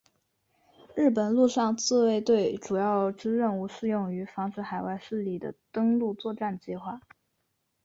[0.95, 6.99] 日本陆上自卫队主要之任务是用于防止海外势力的登陆作战计划。